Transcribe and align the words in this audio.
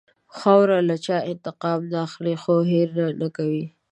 خاوره 0.37 0.77
له 0.89 0.95
چا 1.05 1.17
انتقام 1.31 1.79
نه 1.91 1.97
اخلي، 2.07 2.35
خو 2.41 2.55
هېر 2.71 2.89
نه 3.21 3.27
کوي. 3.35 3.65